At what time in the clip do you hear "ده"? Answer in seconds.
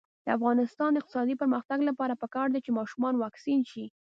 2.51-2.59